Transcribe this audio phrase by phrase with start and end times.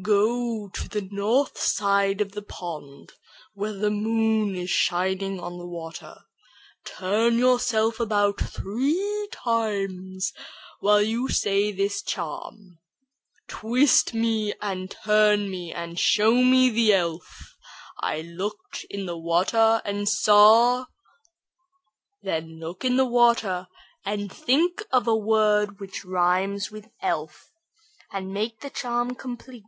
[0.00, 3.12] Go to the north side of the pond,
[3.52, 6.22] where the moon is shining on the water,
[6.86, 10.32] turn yourself around three times,
[10.80, 12.78] while you say this charm:
[13.46, 17.54] 'Twist me and turn me and show me the elf
[18.00, 20.86] I looked in the water and saw_'
[22.24, 23.68] Then look in the water,
[24.06, 27.50] and think of a word which rhymes with 'elf'
[28.14, 29.64] and makes the charm complete."